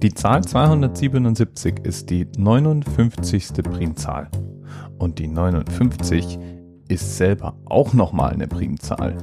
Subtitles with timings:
[0.00, 3.48] Die Zahl 277 ist die 59.
[3.64, 4.28] Primzahl.
[4.96, 6.38] Und die 59
[6.86, 9.16] ist selber auch nochmal eine Primzahl.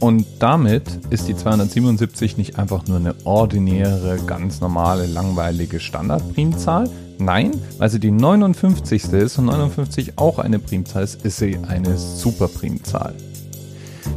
[0.00, 6.88] Und damit ist die 277 nicht einfach nur eine ordinäre, ganz normale, langweilige Standardprimzahl.
[7.18, 9.12] Nein, weil sie die 59.
[9.12, 13.14] ist und 59 auch eine Primzahl ist, ist sie eine Superprimzahl.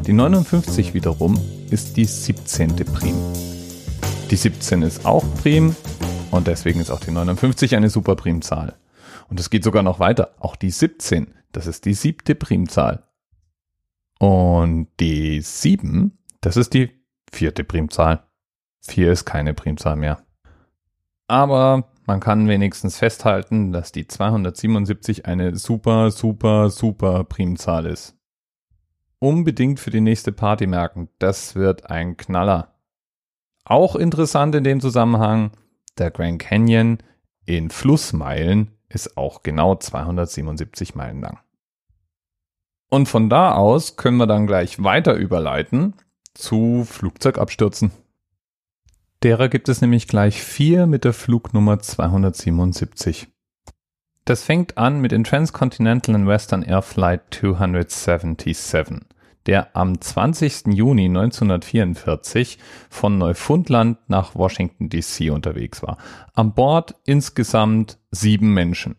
[0.06, 1.38] Die 59 wiederum
[1.70, 2.74] ist die 17.
[2.78, 3.16] Prim.
[4.30, 5.74] Die 17 ist auch Prim
[6.32, 8.76] und deswegen ist auch die 59 eine Superprimzahl.
[9.30, 10.36] Und es geht sogar noch weiter.
[10.40, 13.04] Auch die 17, das ist die siebte Primzahl.
[14.20, 16.92] Und die 7, das ist die
[17.32, 18.24] vierte Primzahl.
[18.82, 20.20] 4 ist keine Primzahl mehr.
[21.28, 28.18] Aber man kann wenigstens festhalten, dass die 277 eine super, super, super Primzahl ist.
[29.20, 32.77] Unbedingt für die nächste Party merken, das wird ein Knaller.
[33.70, 35.52] Auch interessant in dem Zusammenhang,
[35.98, 37.00] der Grand Canyon
[37.46, 41.40] in Flussmeilen ist auch genau 277 Meilen lang.
[42.90, 45.96] Und von da aus können wir dann gleich weiter überleiten
[46.34, 47.92] zu Flugzeugabstürzen.
[49.22, 53.28] Derer gibt es nämlich gleich vier mit der Flugnummer 277.
[54.24, 59.07] Das fängt an mit den Transcontinental and Western Air Flight 277
[59.48, 60.68] der am 20.
[60.68, 62.60] Juni 1944
[62.90, 65.98] von Neufundland nach Washington DC unterwegs war.
[66.36, 68.98] An Bord insgesamt sieben Menschen.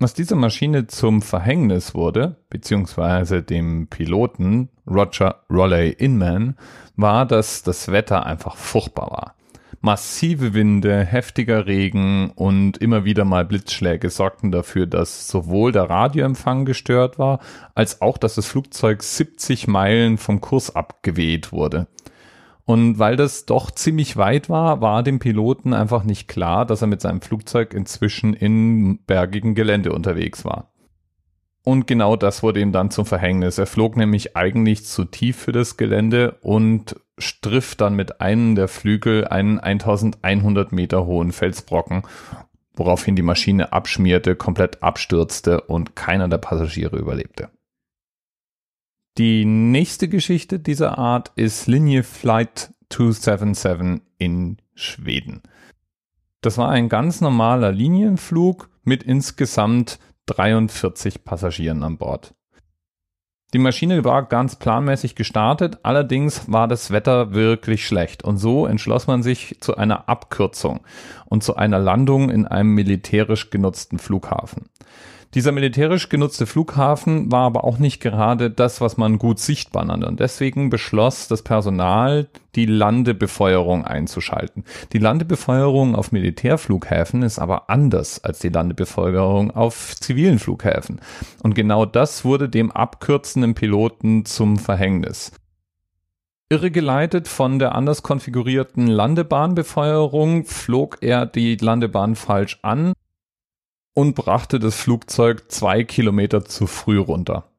[0.00, 6.56] Was dieser Maschine zum Verhängnis wurde, beziehungsweise dem Piloten Roger Raleigh Inman,
[6.94, 9.37] war, dass das Wetter einfach furchtbar war.
[9.80, 16.64] Massive Winde, heftiger Regen und immer wieder mal Blitzschläge sorgten dafür, dass sowohl der Radioempfang
[16.64, 17.38] gestört war,
[17.74, 21.86] als auch, dass das Flugzeug 70 Meilen vom Kurs abgeweht wurde.
[22.64, 26.88] Und weil das doch ziemlich weit war, war dem Piloten einfach nicht klar, dass er
[26.88, 30.70] mit seinem Flugzeug inzwischen in bergigen Gelände unterwegs war.
[31.68, 33.58] Und genau das wurde ihm dann zum Verhängnis.
[33.58, 38.68] Er flog nämlich eigentlich zu tief für das Gelände und striff dann mit einem der
[38.68, 42.04] Flügel einen 1100 Meter hohen Felsbrocken,
[42.72, 47.50] woraufhin die Maschine abschmierte, komplett abstürzte und keiner der Passagiere überlebte.
[49.18, 55.42] Die nächste Geschichte dieser Art ist Linie Flight 277 in Schweden.
[56.40, 59.98] Das war ein ganz normaler Linienflug mit insgesamt
[60.28, 62.34] 43 Passagieren an Bord.
[63.54, 69.06] Die Maschine war ganz planmäßig gestartet, allerdings war das Wetter wirklich schlecht und so entschloss
[69.06, 70.80] man sich zu einer Abkürzung
[71.24, 74.68] und zu einer Landung in einem militärisch genutzten Flughafen.
[75.34, 80.06] Dieser militärisch genutzte Flughafen war aber auch nicht gerade das, was man gut sichtbar nannte.
[80.06, 84.64] Und deswegen beschloss das Personal, die Landebefeuerung einzuschalten.
[84.94, 91.00] Die Landebefeuerung auf Militärflughäfen ist aber anders als die Landebefeuerung auf zivilen Flughäfen.
[91.42, 95.32] Und genau das wurde dem abkürzenden Piloten zum Verhängnis.
[96.48, 102.94] Irregeleitet von der anders konfigurierten Landebahnbefeuerung flog er die Landebahn falsch an
[103.98, 107.50] und brachte das Flugzeug zwei Kilometer zu früh runter.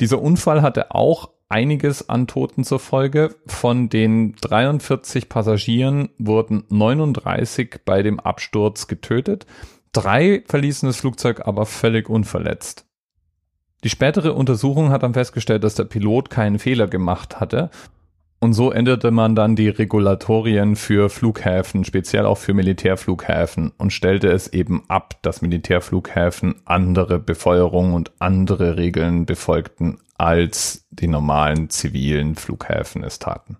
[0.00, 3.36] Dieser Unfall hatte auch einiges an Toten zur Folge.
[3.46, 9.46] Von den 43 Passagieren wurden 39 bei dem Absturz getötet.
[9.92, 12.86] Drei verließen das Flugzeug aber völlig unverletzt.
[13.84, 17.70] Die spätere Untersuchung hat dann festgestellt, dass der Pilot keinen Fehler gemacht hatte
[18.44, 24.28] und so änderte man dann die Regulatorien für Flughäfen, speziell auch für Militärflughäfen und stellte
[24.28, 32.34] es eben ab, dass Militärflughäfen andere Befeuerung und andere Regeln befolgten, als die normalen zivilen
[32.34, 33.56] Flughäfen es taten.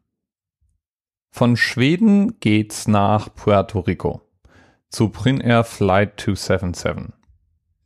[1.31, 4.21] Von Schweden geht's nach Puerto Rico
[4.91, 7.24] zu Prin Air Flight 277.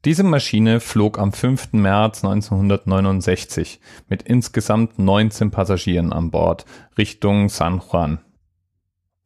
[0.04, 1.72] Diese Maschine flog am 5.
[1.72, 6.66] März 1969 mit insgesamt 19 Passagieren an Bord
[6.96, 8.20] Richtung San Juan.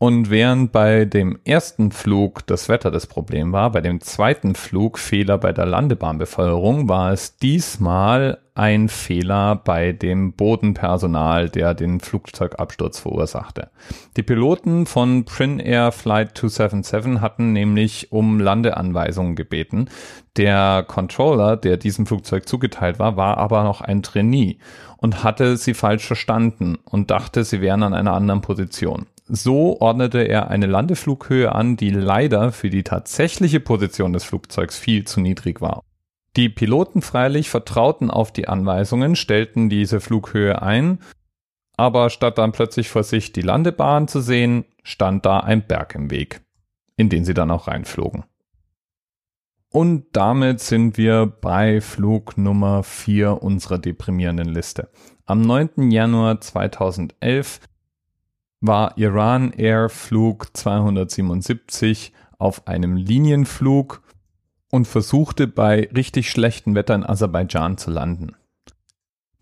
[0.02, 4.98] Und während bei dem ersten Flug das Wetter das Problem war, bei dem zweiten Flug
[4.98, 12.98] Fehler bei der Landebahnbefeuerung, war es diesmal ein Fehler bei dem Bodenpersonal, der den Flugzeugabsturz
[12.98, 13.70] verursachte.
[14.16, 19.88] Die Piloten von Prin Air Flight 277 hatten nämlich um Landeanweisungen gebeten.
[20.36, 24.58] Der Controller, der diesem Flugzeug zugeteilt war, war aber noch ein Trainee
[24.96, 29.06] und hatte sie falsch verstanden und dachte, sie wären an einer anderen Position.
[29.34, 35.06] So ordnete er eine Landeflughöhe an, die leider für die tatsächliche Position des Flugzeugs viel
[35.06, 35.84] zu niedrig war.
[36.36, 40.98] Die Piloten freilich vertrauten auf die Anweisungen, stellten diese Flughöhe ein,
[41.78, 46.10] aber statt dann plötzlich vor sich die Landebahn zu sehen, stand da ein Berg im
[46.10, 46.42] Weg,
[46.96, 48.24] in den sie dann auch reinflogen.
[49.70, 54.90] Und damit sind wir bei Flug Nummer 4 unserer deprimierenden Liste.
[55.24, 55.90] Am 9.
[55.90, 57.60] Januar 2011
[58.62, 64.02] war Iran Air Flug 277 auf einem Linienflug
[64.70, 68.36] und versuchte bei richtig schlechtem Wetter in Aserbaidschan zu landen.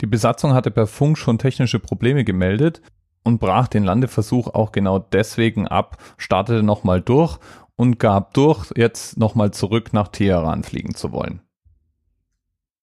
[0.00, 2.80] Die Besatzung hatte per Funk schon technische Probleme gemeldet
[3.22, 7.38] und brach den Landeversuch auch genau deswegen ab, startete nochmal durch
[7.76, 11.42] und gab durch, jetzt nochmal zurück nach Teheran fliegen zu wollen.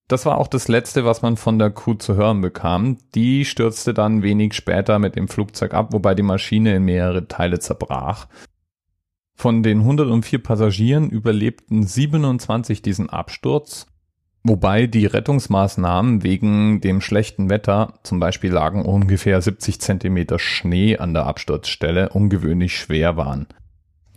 [0.08, 2.98] Das war auch das letzte, was man von der Crew zu hören bekam.
[3.14, 7.60] Die stürzte dann wenig später mit dem Flugzeug ab, wobei die Maschine in mehrere Teile
[7.60, 8.28] zerbrach.
[9.36, 13.86] Von den 104 Passagieren überlebten 27 diesen Absturz,
[14.44, 21.14] wobei die Rettungsmaßnahmen wegen dem schlechten Wetter, zum Beispiel lagen ungefähr 70 Zentimeter Schnee an
[21.14, 23.48] der Absturzstelle, ungewöhnlich schwer waren.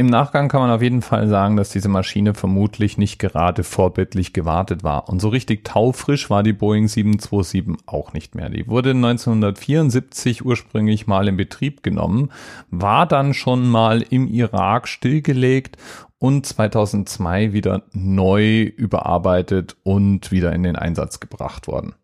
[0.01, 4.33] Im Nachgang kann man auf jeden Fall sagen, dass diese Maschine vermutlich nicht gerade vorbildlich
[4.33, 5.11] gewartet war.
[5.11, 8.49] Und so richtig taufrisch war die Boeing 727 auch nicht mehr.
[8.49, 12.31] Die wurde 1974 ursprünglich mal in Betrieb genommen,
[12.71, 15.77] war dann schon mal im Irak stillgelegt
[16.19, 21.95] und 2002 wieder neu überarbeitet und wieder in den Einsatz gebracht worden.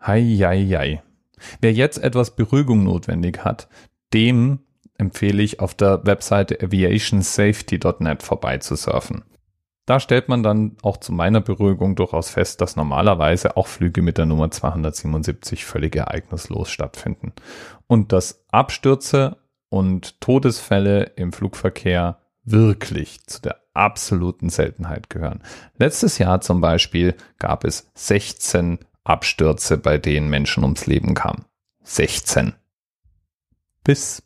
[0.00, 1.02] Hei, hei, hei.
[1.60, 3.66] Wer jetzt etwas Beruhigung notwendig hat,
[4.14, 4.60] dem
[4.98, 9.24] empfehle ich auf der Webseite aviationsafety.net vorbeizusurfen.
[9.86, 14.18] Da stellt man dann auch zu meiner Beruhigung durchaus fest, dass normalerweise auch Flüge mit
[14.18, 17.32] der Nummer 277 völlig ereignislos stattfinden
[17.86, 19.36] und dass Abstürze
[19.68, 25.42] und Todesfälle im Flugverkehr wirklich zu der absoluten Seltenheit gehören.
[25.78, 31.44] Letztes Jahr zum Beispiel gab es 16 Abstürze, bei denen Menschen ums Leben kamen.
[31.84, 32.54] 16.
[33.84, 34.25] Bis